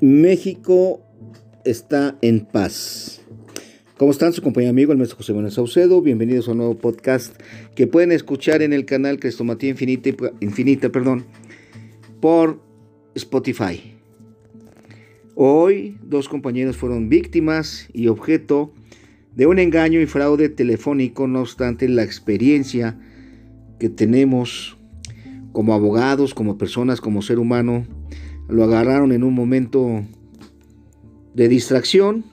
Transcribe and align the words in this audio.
México 0.00 1.02
está 1.66 2.16
en 2.22 2.40
paz. 2.46 3.20
¿Cómo 3.98 4.12
están? 4.12 4.32
Su 4.32 4.40
compañero 4.40 4.70
amigo, 4.70 4.92
el 4.92 4.98
maestro 4.98 5.18
José 5.18 5.34
Manuel 5.34 5.52
Saucedo. 5.52 6.00
Bienvenidos 6.00 6.48
a 6.48 6.52
un 6.52 6.58
nuevo 6.58 6.78
podcast 6.78 7.38
que 7.74 7.86
pueden 7.86 8.10
escuchar 8.10 8.62
en 8.62 8.72
el 8.72 8.86
canal 8.86 9.20
Crestomatía 9.20 9.68
Infinita, 9.68 10.08
Infinita 10.40 10.88
perdón, 10.88 11.26
por 12.18 12.62
Spotify. 13.14 13.94
Hoy, 15.34 15.98
dos 16.02 16.30
compañeros 16.30 16.78
fueron 16.78 17.10
víctimas 17.10 17.86
y 17.92 18.06
objeto 18.06 18.72
de 19.36 19.44
un 19.44 19.58
engaño 19.58 20.00
y 20.00 20.06
fraude 20.06 20.48
telefónico, 20.48 21.26
no 21.26 21.42
obstante 21.42 21.86
la 21.90 22.04
experiencia 22.04 22.98
que 23.78 23.90
tenemos 23.90 24.78
como 25.52 25.74
abogados, 25.74 26.32
como 26.32 26.56
personas, 26.56 27.02
como 27.02 27.20
ser 27.20 27.38
humano, 27.38 27.86
lo 28.50 28.64
agarraron 28.64 29.12
en 29.12 29.24
un 29.24 29.34
momento 29.34 30.04
de 31.34 31.48
distracción. 31.48 32.24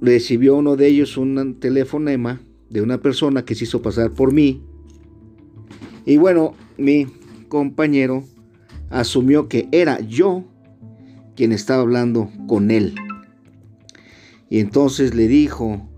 Recibió 0.00 0.56
uno 0.56 0.76
de 0.76 0.86
ellos 0.86 1.16
un 1.16 1.60
telefonema 1.60 2.40
de 2.70 2.80
una 2.80 2.98
persona 2.98 3.44
que 3.44 3.54
se 3.54 3.64
hizo 3.64 3.82
pasar 3.82 4.12
por 4.12 4.32
mí. 4.32 4.62
Y 6.06 6.16
bueno, 6.16 6.54
mi 6.78 7.06
compañero 7.48 8.24
asumió 8.88 9.48
que 9.48 9.68
era 9.72 10.00
yo 10.00 10.44
quien 11.36 11.52
estaba 11.52 11.82
hablando 11.82 12.30
con 12.46 12.70
él. 12.70 12.94
Y 14.48 14.58
entonces 14.58 15.14
le 15.14 15.28
dijo, 15.28 15.88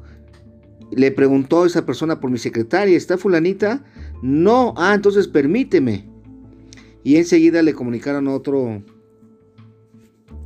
le 0.90 1.10
preguntó 1.10 1.62
a 1.62 1.66
esa 1.66 1.86
persona 1.86 2.20
por 2.20 2.30
mi 2.30 2.38
secretaria, 2.38 2.96
¿está 2.96 3.16
fulanita? 3.16 3.84
No, 4.22 4.74
ah, 4.76 4.94
entonces 4.94 5.28
permíteme. 5.28 6.11
Y 7.04 7.16
enseguida 7.16 7.62
le 7.62 7.74
comunicaron 7.74 8.28
otro, 8.28 8.82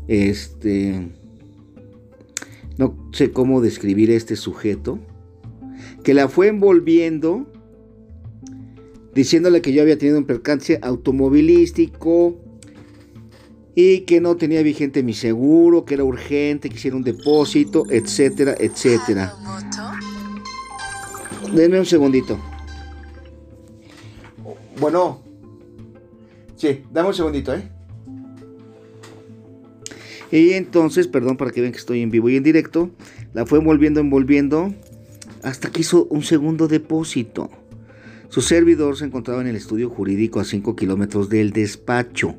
este, 0.09 1.11
no 2.79 2.97
sé 3.13 3.31
cómo 3.31 3.61
describir 3.61 4.11
este 4.11 4.37
sujeto, 4.37 4.99
que 6.03 6.15
la 6.15 6.29
fue 6.29 6.49
envolviendo, 6.49 7.47
diciéndole 9.15 9.61
que 9.61 9.73
yo 9.73 9.83
había 9.83 9.99
tenido 9.99 10.19
un 10.19 10.25
percance 10.25 10.79
automovilístico 10.81 12.37
y 13.75 14.01
que 14.01 14.23
no 14.23 14.37
tenía 14.37 14.63
vigente 14.63 15.03
mi 15.03 15.13
seguro, 15.13 15.85
que 15.85 15.95
era 15.95 16.05
urgente, 16.05 16.71
que 16.71 16.77
hiciera 16.77 16.97
un 16.97 17.03
depósito, 17.05 17.85
etcétera, 17.91 18.55
etcétera. 18.59 19.35
Denme 21.53 21.79
un 21.79 21.87
segundito. 21.87 22.39
Bueno. 24.81 25.26
Sí, 26.57 26.83
dame 26.91 27.09
un 27.09 27.15
segundito, 27.15 27.55
¿eh? 27.55 27.69
Y 30.33 30.53
entonces, 30.53 31.07
perdón 31.07 31.37
para 31.37 31.51
que 31.51 31.61
vean 31.61 31.73
que 31.73 31.79
estoy 31.79 32.01
en 32.01 32.11
vivo 32.11 32.29
y 32.29 32.37
en 32.37 32.43
directo, 32.43 32.91
la 33.33 33.47
fue 33.47 33.59
envolviendo, 33.59 34.01
envolviendo, 34.01 34.75
hasta 35.43 35.71
que 35.71 35.83
hizo 35.83 36.07
un 36.07 36.23
segundo 36.23 36.67
depósito. 36.67 37.51
Su 38.29 38.41
servidor 38.41 38.97
se 38.97 39.05
encontraba 39.05 39.41
en 39.41 39.47
el 39.47 39.57
estudio 39.57 39.89
jurídico 39.89 40.41
a 40.41 40.45
5 40.45 40.75
kilómetros 40.75 41.29
del 41.29 41.53
despacho. 41.53 42.35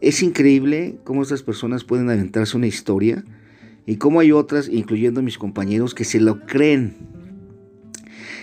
Es 0.00 0.22
increíble 0.22 0.98
cómo 1.02 1.22
estas 1.22 1.42
personas 1.42 1.82
pueden 1.82 2.08
aventarse 2.08 2.56
una 2.56 2.68
historia 2.68 3.24
y 3.86 3.96
cómo 3.96 4.20
hay 4.20 4.30
otras, 4.30 4.68
incluyendo 4.68 5.22
mis 5.22 5.38
compañeros, 5.38 5.94
que 5.94 6.04
se 6.04 6.20
lo 6.20 6.46
creen. 6.46 6.94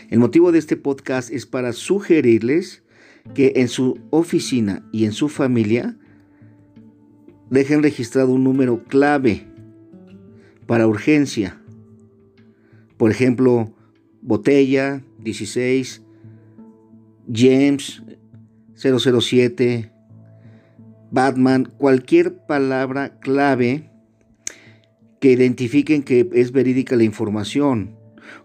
El 0.10 0.20
motivo 0.20 0.52
de 0.52 0.60
este 0.60 0.76
podcast 0.76 1.32
es 1.32 1.46
para 1.46 1.72
sugerirles 1.72 2.84
que 3.34 3.54
en 3.56 3.68
su 3.68 4.00
oficina 4.12 4.88
y 4.92 5.06
en 5.06 5.12
su 5.12 5.30
familia 5.30 5.98
dejen 7.50 7.84
registrado 7.84 8.32
un 8.32 8.44
número 8.44 8.84
clave 8.84 9.48
para 10.66 10.88
urgencia. 10.88 11.62
Por 12.98 13.12
ejemplo, 13.12 13.74
botella 14.22 15.04
16, 15.20 16.02
James 17.32 18.04
007, 18.76 19.92
Batman, 21.12 21.72
cualquier 21.78 22.46
palabra 22.46 23.20
clave 23.20 23.90
que 25.20 25.32
identifiquen 25.32 26.04
que 26.04 26.30
es 26.34 26.52
verídica 26.52 26.96
la 26.96 27.04
información. 27.04 27.96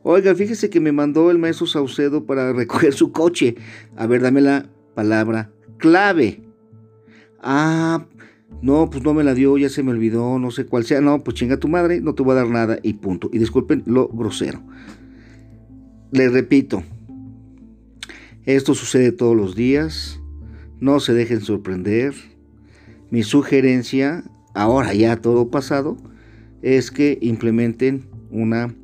Oiga, 0.03 0.35
fíjese 0.35 0.71
que 0.71 0.81
me 0.81 0.93
mandó 0.93 1.31
el 1.31 1.39
maestro 1.39 1.67
Saucedo 1.67 2.25
para 2.25 2.53
recoger 2.55 2.93
su 2.93 3.13
coche. 3.13 3.57
A 3.97 4.07
ver, 4.07 4.23
dame 4.23 4.41
la 4.41 4.69
palabra 4.95 5.51
clave. 5.79 6.43
Ah, 7.43 8.07
no, 8.63 8.91
pues 8.91 9.03
no 9.03 9.15
me 9.15 9.25
la 9.25 9.35
dio, 9.35 9.57
ya 9.57 9.69
se 9.69 9.83
me 9.83 9.91
olvidó, 9.91 10.39
no 10.39 10.51
sé 10.51 10.67
cuál 10.67 10.85
sea. 10.85 11.01
No, 11.01 11.25
pues 11.25 11.37
chinga 11.37 11.57
tu 11.57 11.69
madre, 11.69 12.01
no 12.01 12.15
te 12.15 12.23
voy 12.23 12.33
a 12.33 12.37
dar 12.37 12.49
nada 12.49 12.79
y 12.83 12.95
punto. 12.95 13.31
Y 13.33 13.39
disculpen 13.39 13.83
lo 13.87 14.09
grosero. 14.09 14.63
Les 16.13 16.33
repito, 16.33 16.83
esto 18.45 18.75
sucede 18.75 19.13
todos 19.13 19.37
los 19.37 19.55
días. 19.55 20.21
No 20.81 21.01
se 21.01 21.15
dejen 21.15 21.41
sorprender. 21.41 22.15
Mi 23.11 23.23
sugerencia, 23.23 24.25
ahora 24.55 24.95
ya 24.95 25.17
todo 25.17 25.51
pasado, 25.51 25.97
es 26.63 26.91
que 26.91 27.19
implementen 27.21 28.07
una 28.31 28.75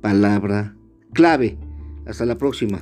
palabra 0.00 0.74
clave. 1.12 1.58
Hasta 2.06 2.24
la 2.26 2.36
próxima. 2.36 2.80